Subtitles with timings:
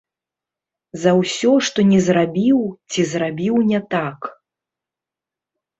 [1.03, 2.59] За ўсё, што не зрабіў
[2.91, 4.19] ці зрабіў не так.